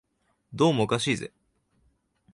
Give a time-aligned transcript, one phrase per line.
[0.51, 1.31] どうもおかしいぜ